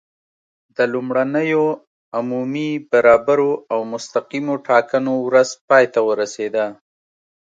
[0.75, 1.65] د لومړنیو
[2.17, 6.65] عمومي، برابرو او مستقیمو ټاکنو ورځ پای ته ورسېده.